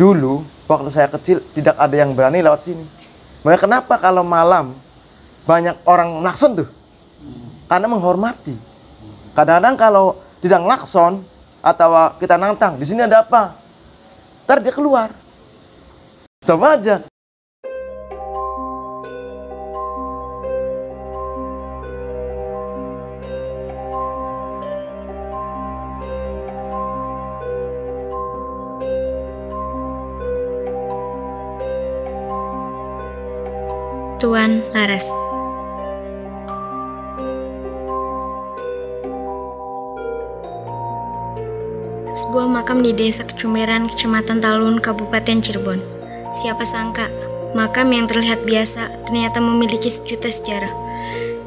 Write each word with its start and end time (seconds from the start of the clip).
Dulu 0.00 0.40
waktu 0.64 0.88
saya 0.88 1.12
kecil 1.12 1.44
tidak 1.52 1.76
ada 1.76 1.92
yang 1.92 2.16
berani 2.16 2.40
lewat 2.40 2.64
sini. 2.64 2.80
Makanya 3.44 3.60
kenapa 3.60 4.00
kalau 4.00 4.24
malam 4.24 4.72
banyak 5.44 5.76
orang 5.84 6.24
nakson 6.24 6.56
tuh? 6.56 6.68
Karena 7.68 7.84
menghormati. 7.84 8.56
Kadang-kadang 9.36 9.76
kalau 9.76 10.16
tidak 10.40 10.64
nakson 10.64 11.20
atau 11.60 12.16
kita 12.16 12.40
nantang, 12.40 12.80
di 12.80 12.88
sini 12.88 13.04
ada 13.04 13.20
apa? 13.20 13.52
Ntar 14.48 14.64
dia 14.64 14.72
keluar. 14.72 15.12
Coba 16.48 16.80
aja. 16.80 17.04
Tuan 34.20 34.60
Laras. 34.76 35.08
Sebuah 42.12 42.52
makam 42.52 42.84
di 42.84 42.92
desa 42.92 43.24
Kecumberan, 43.24 43.88
Kecamatan 43.88 44.44
Talun, 44.44 44.76
Kabupaten 44.76 45.40
Cirebon. 45.40 45.80
Siapa 46.36 46.68
sangka, 46.68 47.08
makam 47.56 47.88
yang 47.96 48.04
terlihat 48.04 48.44
biasa 48.44 49.08
ternyata 49.08 49.40
memiliki 49.40 49.88
sejuta 49.88 50.28
sejarah 50.28 50.74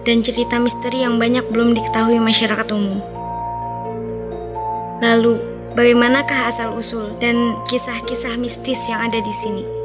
dan 0.02 0.26
cerita 0.26 0.58
misteri 0.58 1.06
yang 1.06 1.22
banyak 1.22 1.46
belum 1.54 1.78
diketahui 1.78 2.18
masyarakat 2.18 2.74
umum. 2.74 3.06
Lalu, 4.98 5.38
bagaimanakah 5.78 6.50
asal-usul 6.50 7.22
dan 7.22 7.54
kisah-kisah 7.70 8.34
mistis 8.42 8.82
yang 8.90 8.98
ada 8.98 9.22
di 9.22 9.34
sini? 9.46 9.83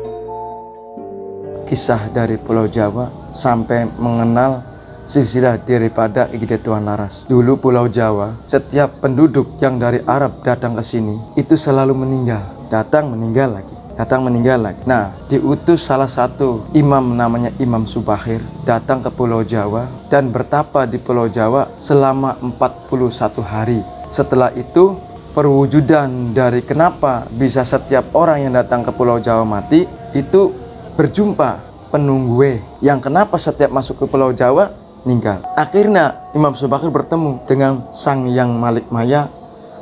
Kisah 1.68 2.08
dari 2.08 2.40
Pulau 2.40 2.64
Jawa 2.64 3.12
sampai 3.36 3.84
mengenal 4.00 4.64
silsilah 5.04 5.60
daripada 5.60 6.24
Tuan 6.64 6.88
Laras. 6.88 7.28
Dulu 7.28 7.60
Pulau 7.60 7.92
Jawa, 7.92 8.32
setiap 8.48 9.04
penduduk 9.04 9.60
yang 9.60 9.76
dari 9.76 10.00
Arab 10.08 10.40
datang 10.40 10.72
ke 10.72 10.80
sini 10.80 11.16
itu 11.36 11.60
selalu 11.60 11.92
meninggal. 11.92 12.40
Datang 12.72 13.12
meninggal 13.12 13.60
lagi, 13.60 13.76
datang 14.00 14.24
meninggal 14.24 14.64
lagi. 14.64 14.80
Nah, 14.88 15.12
diutus 15.28 15.84
salah 15.84 16.08
satu 16.08 16.68
imam 16.72 17.12
namanya 17.12 17.52
Imam 17.60 17.84
Subahir 17.84 18.40
datang 18.64 19.04
ke 19.04 19.12
Pulau 19.12 19.44
Jawa 19.44 19.88
dan 20.08 20.32
bertapa 20.32 20.88
di 20.88 20.96
Pulau 20.96 21.28
Jawa 21.28 21.68
selama 21.80 22.36
41 22.40 23.44
hari. 23.44 23.80
Setelah 24.08 24.52
itu 24.56 24.96
perwujudan 25.36 26.32
dari 26.32 26.64
kenapa 26.64 27.28
bisa 27.28 27.60
setiap 27.60 28.12
orang 28.16 28.48
yang 28.48 28.56
datang 28.56 28.80
ke 28.84 28.92
Pulau 28.92 29.20
Jawa 29.20 29.44
mati 29.44 29.84
itu 30.16 30.52
berjumpa 30.98 31.67
penunggue 31.88 32.60
yang 32.84 33.00
kenapa 33.00 33.36
setiap 33.40 33.72
masuk 33.72 34.00
ke 34.00 34.04
Pulau 34.08 34.32
Jawa 34.32 34.72
meninggal. 35.04 35.40
Akhirnya 35.56 36.28
Imam 36.36 36.52
Subakir 36.52 36.92
bertemu 36.92 37.40
dengan 37.48 37.80
Sang 37.92 38.28
Yang 38.28 38.50
Malik 38.52 38.86
Maya 38.92 39.32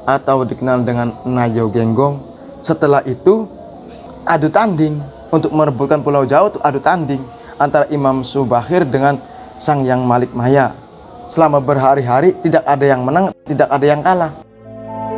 atau 0.06 0.46
dikenal 0.46 0.86
dengan 0.86 1.10
Nayo 1.26 1.66
Genggong. 1.66 2.22
Setelah 2.62 3.02
itu 3.02 3.50
adu 4.22 4.48
tanding 4.50 5.02
untuk 5.34 5.50
merebutkan 5.50 6.02
Pulau 6.02 6.22
Jawa 6.22 6.54
itu 6.54 6.60
adu 6.62 6.78
tanding 6.78 7.22
antara 7.58 7.90
Imam 7.90 8.22
Subakir 8.22 8.86
dengan 8.86 9.18
Sang 9.58 9.82
Yang 9.82 10.00
Malik 10.06 10.32
Maya. 10.36 10.70
Selama 11.26 11.58
berhari-hari 11.58 12.38
tidak 12.46 12.62
ada 12.62 12.86
yang 12.86 13.02
menang, 13.02 13.34
tidak 13.42 13.66
ada 13.66 13.82
yang 13.82 13.98
kalah. 13.98 14.30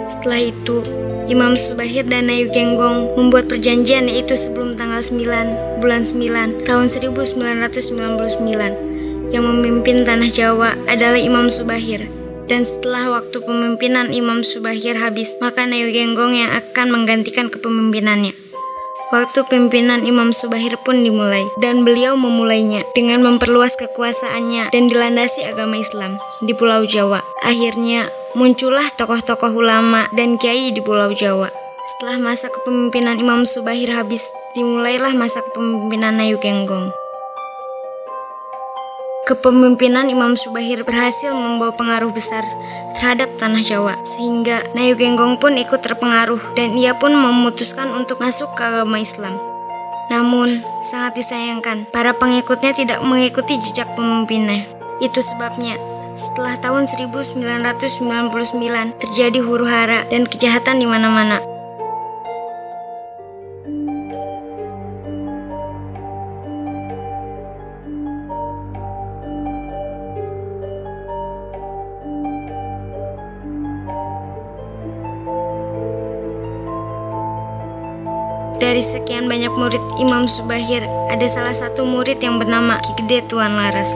Setelah 0.09 0.41
itu, 0.41 0.81
Imam 1.29 1.53
Subahir 1.53 2.09
dan 2.09 2.25
Nayu 2.25 2.49
Genggong 2.49 3.13
membuat 3.13 3.53
perjanjian 3.53 4.09
yaitu 4.09 4.33
sebelum 4.33 4.81
tanggal 4.81 5.05
9 5.05 5.85
bulan 5.85 6.09
9 6.09 6.65
tahun 6.65 6.89
1999. 6.89 9.29
Yang 9.29 9.45
memimpin 9.45 10.09
tanah 10.09 10.33
Jawa 10.33 10.73
adalah 10.89 11.21
Imam 11.21 11.53
Subahir. 11.53 12.09
Dan 12.49 12.65
setelah 12.65 13.21
waktu 13.21 13.45
pemimpinan 13.45 14.09
Imam 14.09 14.41
Subahir 14.41 14.97
habis, 14.97 15.37
maka 15.37 15.69
Nayu 15.69 15.93
Genggong 15.93 16.33
yang 16.33 16.49
akan 16.49 16.97
menggantikan 16.97 17.53
kepemimpinannya. 17.53 18.48
Waktu 19.09 19.41
pimpinan 19.49 20.05
Imam 20.05 20.37
Subahir 20.37 20.77
pun 20.85 21.01
dimulai, 21.01 21.49
dan 21.65 21.81
beliau 21.81 22.13
memulainya 22.13 22.85
dengan 22.93 23.25
memperluas 23.25 23.73
kekuasaannya 23.81 24.69
dan 24.69 24.85
dilandasi 24.85 25.49
agama 25.49 25.81
Islam 25.81 26.21
di 26.45 26.53
Pulau 26.53 26.85
Jawa. 26.85 27.25
Akhirnya, 27.41 28.13
muncullah 28.37 28.85
tokoh-tokoh 29.01 29.57
ulama 29.57 30.13
dan 30.13 30.37
kiai 30.37 30.77
di 30.77 30.85
Pulau 30.85 31.17
Jawa. 31.17 31.49
Setelah 31.89 32.21
masa 32.21 32.53
kepemimpinan 32.53 33.17
Imam 33.17 33.49
Subahir 33.49 33.89
habis, 33.97 34.29
dimulailah 34.53 35.17
masa 35.17 35.41
kepemimpinan 35.41 36.21
Nayu 36.21 36.37
Genggong. 36.37 36.93
Kepemimpinan 39.29 40.09
Imam 40.09 40.41
Subahir 40.41 40.89
berhasil 40.89 41.29
membawa 41.37 41.77
pengaruh 41.77 42.09
besar 42.17 42.49
terhadap 42.97 43.29
tanah 43.37 43.61
Jawa, 43.61 44.01
sehingga 44.01 44.65
Nayu 44.73 44.97
Genggong 44.97 45.37
pun 45.37 45.53
ikut 45.53 45.85
terpengaruh 45.85 46.57
dan 46.57 46.73
ia 46.73 46.97
pun 46.97 47.13
memutuskan 47.13 47.93
untuk 47.93 48.25
masuk 48.25 48.49
ke 48.57 48.65
agama 48.65 48.97
Islam. 48.97 49.37
Namun, 50.09 50.49
sangat 50.81 51.21
disayangkan, 51.21 51.85
para 51.93 52.17
pengikutnya 52.17 52.73
tidak 52.73 53.05
mengikuti 53.05 53.61
jejak 53.61 53.93
pemimpinnya. 53.93 54.65
Itu 55.05 55.21
sebabnya, 55.21 55.77
setelah 56.17 56.57
tahun 56.65 56.89
1999 56.89 58.33
terjadi 58.97 59.39
huru 59.45 59.69
hara 59.69 60.09
dan 60.09 60.25
kejahatan 60.25 60.81
di 60.81 60.89
mana-mana. 60.89 61.45
Dari 78.59 78.83
sekian 78.83 79.31
banyak 79.31 79.55
murid 79.55 79.79
Imam 80.03 80.27
Subahir, 80.27 80.83
ada 81.07 81.23
salah 81.31 81.55
satu 81.55 81.87
murid 81.87 82.19
yang 82.19 82.43
bernama 82.43 82.83
Ki 82.83 82.91
Gede 82.99 83.23
Tuan 83.31 83.55
Laras. 83.55 83.95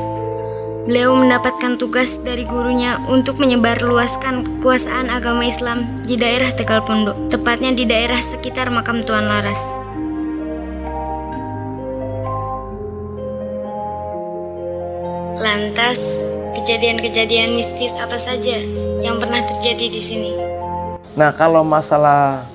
Beliau 0.87 1.19
mendapatkan 1.19 1.83
tugas 1.83 2.23
dari 2.23 2.47
gurunya 2.47 3.03
untuk 3.11 3.43
menyebarluaskan 3.43 4.63
kekuasaan 4.63 5.11
agama 5.11 5.43
Islam 5.43 5.83
di 6.07 6.15
daerah 6.15 6.47
Tegal 6.55 6.79
Pondok, 6.87 7.27
tepatnya 7.27 7.75
di 7.75 7.91
daerah 7.91 8.23
sekitar 8.23 8.71
makam 8.71 9.03
Tuan 9.03 9.27
Laras. 9.27 9.59
Lantas, 15.43 15.99
kejadian-kejadian 16.55 17.59
mistis 17.59 17.99
apa 17.99 18.15
saja 18.15 18.63
yang 19.03 19.19
pernah 19.19 19.43
terjadi 19.43 19.91
di 19.91 19.99
sini? 19.99 20.33
Nah, 21.19 21.35
kalau 21.35 21.67
masalah 21.67 22.47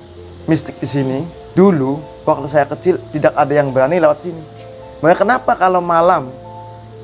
mistik 0.48 0.80
di 0.80 0.88
sini, 0.88 1.20
dulu 1.56 2.00
waktu 2.28 2.46
saya 2.50 2.66
kecil 2.68 3.00
tidak 3.14 3.32
ada 3.32 3.52
yang 3.52 3.72
berani 3.72 3.96
lewat 3.96 4.18
sini. 4.20 4.42
Makanya 5.00 5.18
kenapa 5.18 5.52
kalau 5.54 5.80
malam 5.80 6.28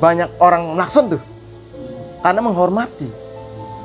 banyak 0.02 0.28
orang 0.42 0.74
nakson 0.74 1.16
tuh? 1.16 1.22
Karena 2.20 2.40
menghormati. 2.40 3.08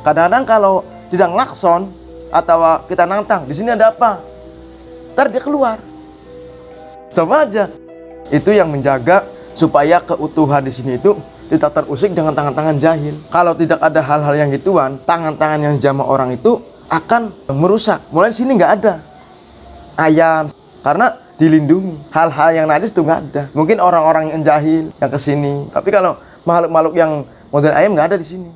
Kadang-kadang 0.01 0.43
kalau 0.47 0.75
tidak 1.11 1.29
nakson 1.31 1.91
atau 2.31 2.81
kita 2.87 3.03
nantang, 3.03 3.45
di 3.45 3.53
sini 3.53 3.75
ada 3.75 3.91
apa? 3.91 4.19
Ntar 5.13 5.27
dia 5.29 5.41
keluar. 5.43 5.77
Coba 7.11 7.45
aja. 7.45 7.67
Itu 8.29 8.53
yang 8.53 8.69
menjaga 8.69 9.25
supaya 9.57 9.99
keutuhan 9.99 10.61
di 10.61 10.71
sini 10.71 11.01
itu 11.01 11.17
tidak 11.49 11.73
terusik 11.73 12.13
dengan 12.13 12.31
tangan-tangan 12.31 12.77
jahil. 12.77 13.17
Kalau 13.33 13.57
tidak 13.57 13.81
ada 13.81 13.99
hal-hal 13.99 14.35
yang 14.37 14.49
gituan, 14.53 15.01
tangan-tangan 15.03 15.59
yang 15.65 15.75
jama 15.81 16.05
orang 16.05 16.37
itu 16.37 16.61
akan 16.87 17.33
merusak. 17.49 17.99
Mulai 18.13 18.29
sini 18.29 18.53
nggak 18.53 18.73
ada 18.81 19.08
ayam 19.99 20.47
karena 20.79 21.11
dilindungi. 21.35 21.95
Hal-hal 22.15 22.49
yang 22.55 22.65
najis 22.71 22.95
itu 22.95 23.03
nggak 23.03 23.19
ada. 23.29 23.43
Mungkin 23.51 23.83
orang-orang 23.83 24.31
yang 24.31 24.41
jahil 24.47 24.87
yang 24.95 25.11
ke 25.11 25.19
sini. 25.19 25.67
Tapi 25.71 25.91
kalau 25.91 26.15
makhluk-makhluk 26.47 26.95
yang 26.95 27.27
model 27.51 27.75
ayam 27.75 27.91
nggak 27.95 28.15
ada 28.15 28.17
di 28.19 28.27
sini. 28.27 28.49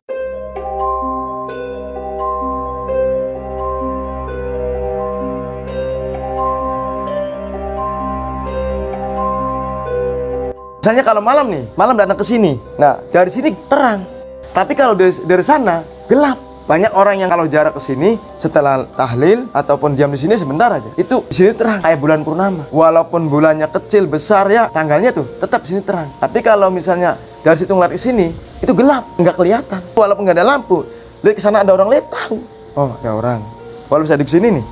Misalnya 10.83 11.07
kalau 11.07 11.23
malam 11.23 11.47
nih, 11.47 11.63
malam 11.79 11.95
datang 11.95 12.19
ke 12.19 12.27
sini. 12.27 12.59
Nah, 12.75 12.99
dari 13.07 13.31
sini 13.31 13.55
terang. 13.71 14.03
Tapi 14.51 14.75
kalau 14.75 14.91
dari, 14.91 15.15
dari 15.23 15.39
sana 15.39 15.79
gelap. 16.11 16.42
Banyak 16.63 16.95
orang 16.95 17.19
yang 17.19 17.27
kalau 17.27 17.43
jarak 17.43 17.75
ke 17.75 17.81
sini 17.83 18.15
setelah 18.39 18.87
tahlil 18.95 19.51
ataupun 19.51 19.99
diam 19.99 20.07
di 20.07 20.19
sini 20.19 20.39
sebentar 20.39 20.71
aja, 20.71 20.87
itu 20.95 21.19
di 21.27 21.35
sini 21.35 21.51
terang 21.51 21.83
kayak 21.83 21.99
bulan 21.99 22.23
purnama. 22.23 22.63
Walaupun 22.71 23.27
bulannya 23.27 23.67
kecil 23.67 24.07
besar 24.07 24.47
ya 24.47 24.71
tanggalnya 24.71 25.11
tuh 25.11 25.27
tetap 25.43 25.67
di 25.67 25.75
sini 25.75 25.81
terang. 25.83 26.07
Tapi 26.23 26.39
kalau 26.39 26.71
misalnya 26.71 27.19
dari 27.43 27.59
situ 27.59 27.75
ngeliat 27.75 27.91
ke 27.91 27.99
sini 27.99 28.31
itu 28.63 28.71
gelap, 28.71 29.03
nggak 29.19 29.35
kelihatan. 29.35 29.81
Walaupun 29.91 30.23
nggak 30.23 30.39
ada 30.39 30.45
lampu, 30.47 30.87
lihat 31.19 31.35
ke 31.35 31.41
sana 31.43 31.67
ada 31.67 31.75
orang 31.75 31.91
lihat 31.91 32.07
tahu. 32.07 32.39
Oh 32.79 32.95
ada 32.95 33.11
orang. 33.11 33.43
Kalau 33.91 34.01
bisa 34.07 34.15
di 34.15 34.23
sini 34.23 34.47
nih, 34.55 34.65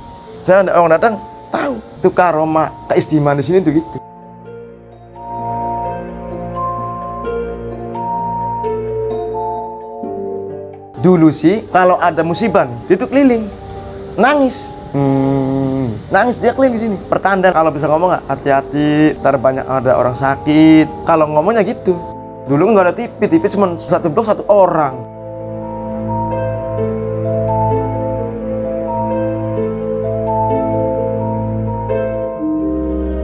saya 0.48 0.64
ada 0.64 0.74
orang 0.74 0.96
datang, 0.96 1.14
tahu 1.52 1.76
itu 2.02 2.08
karoma 2.10 2.72
keistimewaan 2.90 3.38
di 3.38 3.44
sini 3.44 3.62
tuh 3.62 3.78
gitu 3.78 4.01
dulu 11.02 11.34
sih 11.34 11.66
kalau 11.74 11.98
ada 11.98 12.22
musibah 12.22 12.70
itu 12.86 13.04
keliling. 13.10 13.44
Nangis. 14.14 14.78
Hmm, 14.94 15.90
nangis 16.14 16.38
dia 16.38 16.54
keliling 16.54 16.78
di 16.78 16.82
sini. 16.86 16.96
Pertanda 17.10 17.50
kalau 17.50 17.74
bisa 17.74 17.90
ngomong 17.90 18.14
nggak? 18.14 18.24
Hati-hati 18.30 19.18
ntar 19.18 19.36
banyak 19.36 19.66
ada 19.66 19.98
orang 19.98 20.14
sakit. 20.14 20.86
Kalau 21.02 21.26
ngomongnya 21.26 21.66
gitu. 21.66 21.98
Dulu 22.46 22.62
nggak 22.72 22.84
ada 22.86 22.94
TV 22.94 23.20
TV 23.26 23.42
cuma 23.50 23.74
satu 23.82 24.06
blok 24.06 24.30
satu 24.30 24.46
orang. 24.46 24.94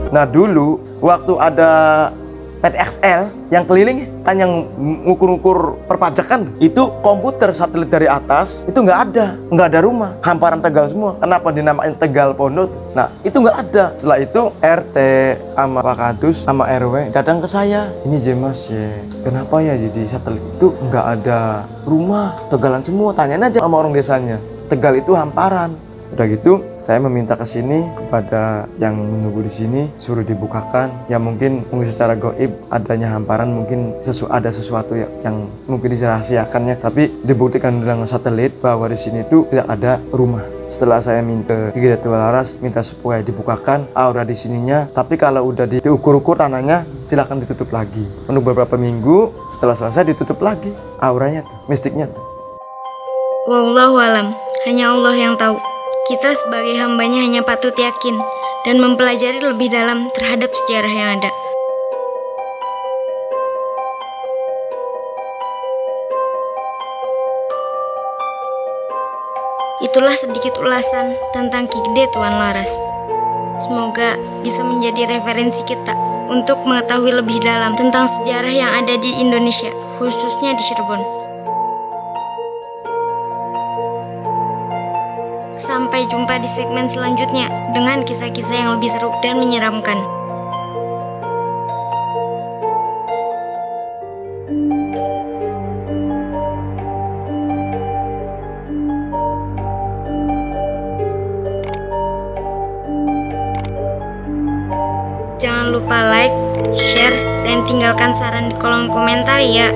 Nah 0.09 0.25
dulu 0.25 0.81
waktu 0.99 1.33
ada 1.37 1.71
PTXL 2.59 3.31
yang 3.49 3.63
keliling 3.63 4.05
kan 4.21 4.35
yang 4.35 4.67
ngukur-ngukur 5.07 5.79
perpajakan 5.87 6.51
itu 6.59 6.91
komputer 6.99 7.49
satelit 7.55 7.87
dari 7.87 8.05
atas 8.05 8.67
itu 8.67 8.75
nggak 8.75 8.99
ada 9.09 9.25
nggak 9.49 9.67
ada 9.73 9.79
rumah 9.81 10.11
hamparan 10.21 10.59
Tegal 10.59 10.91
semua. 10.91 11.15
Kenapa 11.17 11.49
dinamain 11.55 11.95
Tegal 11.95 12.35
Pondok? 12.35 12.69
Nah 12.93 13.07
itu 13.23 13.39
nggak 13.39 13.57
ada. 13.67 13.83
Setelah 13.95 14.19
itu 14.19 14.41
RT 14.59 14.97
sama 15.55 15.79
Pak 15.81 15.95
Kadus 15.95 16.37
sama 16.43 16.63
RW 16.67 17.15
datang 17.15 17.39
ke 17.39 17.47
saya. 17.47 17.87
Ini 18.03 18.17
Jemas 18.19 18.67
ya 18.67 18.91
kenapa 19.23 19.63
ya 19.63 19.79
jadi 19.79 20.01
satelit 20.05 20.43
itu 20.59 20.75
nggak 20.91 21.05
ada 21.19 21.63
rumah 21.87 22.35
Tegalan 22.51 22.83
semua? 22.83 23.15
Tanyain 23.15 23.41
aja 23.41 23.63
sama 23.63 23.79
orang 23.79 23.95
desanya. 23.95 24.37
Tegal 24.69 25.01
itu 25.01 25.17
hamparan 25.17 25.73
Udah 26.09 26.25
gitu, 26.25 26.65
saya 26.81 26.97
meminta 26.97 27.37
ke 27.37 27.45
sini 27.45 27.85
kepada 27.93 28.65
yang 28.81 28.97
menunggu 28.97 29.45
di 29.45 29.51
sini 29.53 29.81
suruh 30.01 30.25
dibukakan. 30.25 30.89
Ya 31.05 31.21
mungkin 31.21 31.61
mungkin 31.69 31.85
secara 31.85 32.17
goib 32.17 32.49
adanya 32.73 33.13
hamparan 33.13 33.53
mungkin 33.53 33.93
sesu 34.01 34.25
ada 34.25 34.49
sesuatu 34.49 34.97
yang, 34.97 35.11
yang 35.21 35.35
mungkin 35.69 35.93
dirahasiakannya, 35.93 36.81
tapi 36.81 37.13
dibuktikan 37.21 37.77
dengan 37.77 38.09
satelit 38.09 38.57
bahwa 38.57 38.89
di 38.89 38.97
sini 38.97 39.21
itu 39.21 39.45
tidak 39.53 39.69
ada 39.69 40.01
rumah. 40.09 40.41
Setelah 40.69 41.01
saya 41.01 41.25
minta 41.25 41.73
Tua 41.73 42.17
Laras 42.29 42.57
minta 42.61 42.85
supaya 42.85 43.25
dibukakan 43.25 43.89
aura 43.97 44.21
di 44.21 44.37
sininya, 44.37 44.85
tapi 44.89 45.17
kalau 45.17 45.49
udah 45.49 45.65
diukur-ukur 45.65 46.37
tanahnya 46.37 46.85
silakan 47.05 47.41
ditutup 47.41 47.69
lagi. 47.73 48.05
Untuk 48.29 48.49
beberapa 48.49 48.77
minggu 48.77 49.33
setelah 49.49 49.73
selesai 49.77 50.13
ditutup 50.13 50.41
lagi 50.41 50.69
auranya 51.01 51.41
tuh, 51.45 51.57
mistiknya 51.69 52.05
tuh. 52.09 52.21
Wallahu 53.49 53.97
alam, 53.97 54.37
hanya 54.69 54.93
Allah 54.93 55.13
yang 55.17 55.33
tahu. 55.33 55.68
Kita 56.09 56.33
sebagai 56.33 56.73
hambanya 56.73 57.21
hanya 57.21 57.45
patut 57.45 57.77
yakin 57.77 58.17
dan 58.65 58.81
mempelajari 58.81 59.45
lebih 59.45 59.69
dalam 59.69 60.09
terhadap 60.17 60.49
sejarah 60.49 60.89
yang 60.89 61.09
ada. 61.21 61.29
Itulah 69.85 70.17
sedikit 70.17 70.57
ulasan 70.57 71.13
tentang 71.29 71.69
Kigde 71.69 72.09
Tuan 72.09 72.33
Laras. 72.41 72.73
Semoga 73.61 74.17
bisa 74.41 74.65
menjadi 74.65 75.13
referensi 75.13 75.61
kita 75.69 75.93
untuk 76.25 76.57
mengetahui 76.65 77.21
lebih 77.21 77.37
dalam 77.45 77.77
tentang 77.77 78.09
sejarah 78.09 78.49
yang 78.49 78.71
ada 78.81 78.97
di 78.97 79.13
Indonesia, 79.21 79.69
khususnya 80.01 80.57
di 80.57 80.63
Cirebon. 80.65 81.18
Sampai 85.99 86.15
jumpa 86.15 86.39
di 86.39 86.47
segmen 86.47 86.87
selanjutnya 86.87 87.51
dengan 87.75 88.07
kisah-kisah 88.07 88.55
yang 88.55 88.79
lebih 88.79 88.87
seru 88.87 89.11
dan 89.19 89.35
menyeramkan. 89.35 89.99
Jangan 105.35 105.75
lupa 105.75 105.99
like, 106.07 106.31
share, 106.79 107.11
dan 107.43 107.67
tinggalkan 107.67 108.15
saran 108.15 108.47
di 108.47 108.55
kolom 108.55 108.87
komentar 108.87 109.43
ya. 109.43 109.67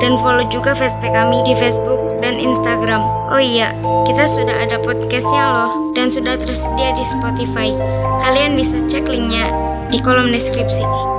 Dan 0.00 0.16
follow 0.16 0.48
juga 0.48 0.72
fanspage 0.72 1.12
kami 1.12 1.44
di 1.44 1.52
Facebook 1.60 2.24
dan 2.24 2.40
Instagram. 2.40 3.15
Oh 3.26 3.42
iya, 3.42 3.74
kita 4.06 4.22
sudah 4.30 4.54
ada 4.54 4.78
podcastnya 4.78 5.44
loh 5.50 5.90
dan 5.98 6.14
sudah 6.14 6.38
tersedia 6.38 6.94
di 6.94 7.02
Spotify. 7.02 7.74
Kalian 8.22 8.54
bisa 8.54 8.78
cek 8.86 9.02
linknya 9.02 9.50
di 9.90 9.98
kolom 9.98 10.30
deskripsi. 10.30 11.15